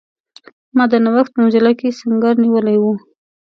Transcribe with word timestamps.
ما 0.75 0.83
د 0.91 0.93
نوښت 1.03 1.31
په 1.33 1.39
مجله 1.45 1.71
کې 1.79 1.97
سنګر 1.99 2.35
نیولی 2.43 2.77
وو. 2.79 2.93